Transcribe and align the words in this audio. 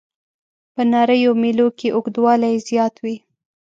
په 0.73 0.81
نریو 0.91 1.31
میلو 1.41 1.67
کې 1.79 1.87
اوږدوالی 1.95 2.49
یې 2.53 2.63
زیات 2.67 2.95
وي. 3.03 3.15